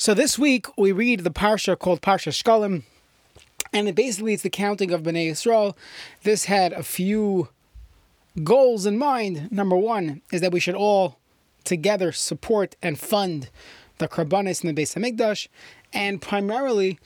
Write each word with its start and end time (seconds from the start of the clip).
So 0.00 0.14
this 0.14 0.38
week 0.38 0.66
we 0.78 0.92
read 0.92 1.24
the 1.24 1.30
parsha 1.30 1.78
called 1.78 2.00
Parsha 2.00 2.32
Shkalim, 2.32 2.84
and 3.70 3.86
it 3.86 3.94
basically 3.94 4.32
it's 4.32 4.42
the 4.42 4.48
counting 4.48 4.92
of 4.92 5.02
Bnei 5.02 5.30
Yisrael. 5.30 5.76
This 6.22 6.46
had 6.46 6.72
a 6.72 6.82
few 6.82 7.50
goals 8.42 8.86
in 8.86 8.96
mind. 8.96 9.52
Number 9.52 9.76
one 9.76 10.22
is 10.32 10.40
that 10.40 10.52
we 10.52 10.58
should 10.58 10.74
all 10.74 11.18
together 11.64 12.12
support 12.12 12.76
and 12.80 12.98
fund 12.98 13.50
the 13.98 14.08
Karbanis 14.08 14.64
in 14.64 14.74
the 14.74 14.82
Beis 14.82 14.96
Hamikdash, 14.96 15.48
and 15.92 16.22
primarily, 16.22 16.98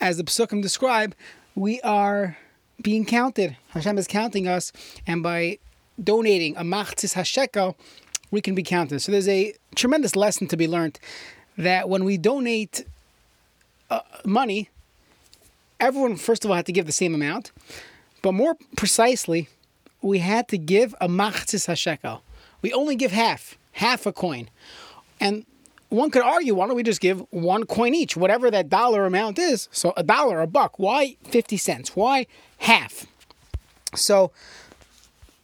as 0.00 0.16
the 0.16 0.24
Psukim 0.24 0.60
describe, 0.60 1.14
we 1.54 1.80
are 1.82 2.36
being 2.82 3.06
counted. 3.06 3.58
Hashem 3.68 3.96
is 3.96 4.08
counting 4.08 4.48
us, 4.48 4.72
and 5.06 5.22
by 5.22 5.60
donating 6.02 6.56
a 6.56 6.62
machzis 6.62 7.14
hashekel, 7.14 7.76
we 8.32 8.40
can 8.40 8.56
be 8.56 8.64
counted. 8.64 8.98
So 9.02 9.12
there's 9.12 9.28
a 9.28 9.54
tremendous 9.76 10.16
lesson 10.16 10.48
to 10.48 10.56
be 10.56 10.66
learned 10.66 10.98
that 11.62 11.88
when 11.88 12.04
we 12.04 12.16
donate 12.16 12.84
uh, 13.90 14.00
money, 14.24 14.68
everyone 15.78 16.16
first 16.16 16.44
of 16.44 16.50
all 16.50 16.56
had 16.56 16.66
to 16.66 16.72
give 16.72 16.86
the 16.86 16.92
same 16.92 17.14
amount, 17.14 17.52
but 18.22 18.32
more 18.32 18.56
precisely, 18.76 19.48
we 20.02 20.18
had 20.18 20.48
to 20.48 20.58
give 20.58 20.94
a 21.00 21.08
machzis 21.08 21.68
hashekel. 21.68 22.20
We 22.62 22.72
only 22.72 22.96
give 22.96 23.12
half, 23.12 23.56
half 23.72 24.06
a 24.06 24.12
coin, 24.12 24.48
and 25.20 25.44
one 25.90 26.10
could 26.10 26.22
argue, 26.22 26.54
why 26.54 26.66
don't 26.66 26.76
we 26.76 26.84
just 26.84 27.00
give 27.00 27.20
one 27.30 27.64
coin 27.64 27.94
each, 27.94 28.16
whatever 28.16 28.50
that 28.50 28.68
dollar 28.68 29.06
amount 29.06 29.38
is? 29.38 29.68
So 29.72 29.92
a 29.96 30.04
dollar, 30.04 30.40
a 30.40 30.46
buck. 30.46 30.78
Why 30.78 31.16
50 31.24 31.56
cents? 31.56 31.96
Why 31.96 32.26
half? 32.58 33.06
So 33.96 34.30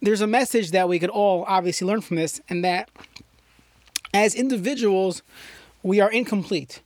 there's 0.01 0.21
a 0.21 0.27
message 0.27 0.71
that 0.71 0.89
we 0.89 1.01
could 1.01 1.11
all 1.11 1.45
obviously 1.49 1.87
learn 1.87 2.01
from 2.01 2.17
this, 2.17 2.41
and 2.49 2.65
that 2.65 2.89
as 4.15 4.37
individuals, 4.37 5.23
we 5.87 6.01
are 6.01 6.11
incomplete. 6.11 6.81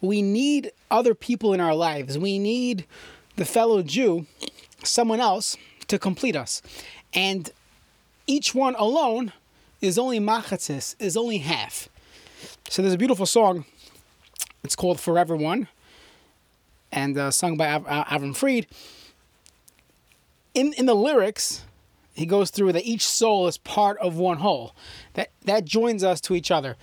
We 0.00 0.22
need 0.22 0.72
other 0.90 1.14
people 1.14 1.52
in 1.52 1.60
our 1.60 1.74
lives. 1.74 2.16
We 2.16 2.38
need 2.38 2.86
the 3.36 3.44
fellow 3.44 3.82
Jew, 3.82 4.26
someone 4.82 5.20
else, 5.20 5.58
to 5.88 5.98
complete 5.98 6.34
us. 6.34 6.62
And 7.12 7.50
each 8.26 8.54
one 8.54 8.74
alone 8.76 9.34
is 9.82 9.98
only 9.98 10.18
machatzis, 10.18 10.96
is 10.98 11.18
only 11.18 11.38
half. 11.38 11.90
So 12.70 12.80
there's 12.80 12.94
a 12.94 12.98
beautiful 12.98 13.26
song. 13.26 13.66
It's 14.64 14.74
called 14.74 14.98
Forever 15.00 15.36
One, 15.36 15.68
and 16.90 17.16
uh, 17.18 17.30
sung 17.30 17.58
by 17.58 17.68
Av- 17.68 17.84
Avram 17.84 18.34
Fried. 18.34 18.66
In 20.54 20.72
in 20.72 20.86
the 20.86 20.94
lyrics, 20.94 21.62
he 22.14 22.24
goes 22.24 22.50
through 22.50 22.72
that 22.72 22.84
each 22.84 23.06
soul 23.06 23.46
is 23.48 23.58
part 23.58 23.98
of 23.98 24.16
one 24.16 24.38
whole. 24.38 24.74
That 25.12 25.30
that 25.44 25.66
joins 25.66 26.02
us 26.02 26.22
to 26.22 26.34
each 26.34 26.50
other. 26.50 26.76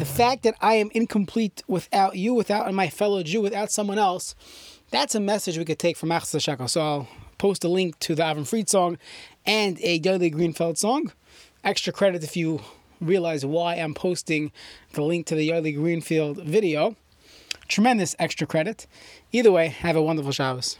The 0.00 0.06
fact 0.06 0.44
that 0.44 0.54
I 0.62 0.76
am 0.76 0.90
incomplete 0.94 1.62
without 1.68 2.16
you, 2.16 2.32
without 2.32 2.72
my 2.72 2.88
fellow 2.88 3.22
Jew, 3.22 3.42
without 3.42 3.70
someone 3.70 3.98
else, 3.98 4.34
that's 4.90 5.14
a 5.14 5.20
message 5.20 5.58
we 5.58 5.66
could 5.66 5.78
take 5.78 5.98
from 5.98 6.08
Achsa 6.08 6.40
Shekel. 6.40 6.68
So 6.68 6.80
I'll 6.80 7.08
post 7.36 7.64
a 7.64 7.68
link 7.68 7.98
to 7.98 8.14
the 8.14 8.22
Avram 8.22 8.48
Fried 8.48 8.70
song 8.70 8.96
and 9.44 9.78
a 9.82 9.98
Dudley 9.98 10.30
Greenfeld 10.30 10.78
song. 10.78 11.12
Extra 11.64 11.92
credit 11.92 12.24
if 12.24 12.34
you 12.34 12.62
realize 12.98 13.44
why 13.44 13.74
I'm 13.74 13.92
posting 13.92 14.52
the 14.94 15.02
link 15.02 15.26
to 15.26 15.34
the 15.34 15.44
Yardley 15.44 15.72
Greenfield 15.72 16.44
video. 16.44 16.96
Tremendous 17.68 18.16
extra 18.18 18.46
credit. 18.46 18.86
Either 19.32 19.52
way, 19.52 19.68
have 19.68 19.96
a 19.96 20.02
wonderful 20.02 20.32
Shabbos. 20.32 20.78